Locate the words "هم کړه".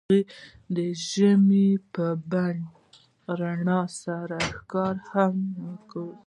5.13-6.11